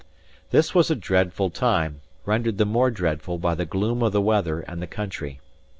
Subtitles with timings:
[0.49, 4.61] This was a dreadful time, rendered the more dreadful by the gloom of the weather
[4.61, 5.39] and the country.